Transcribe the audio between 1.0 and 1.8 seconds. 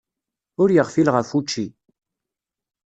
ɣef wučči.